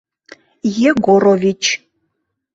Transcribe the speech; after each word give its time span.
—Егорович. 0.89 1.63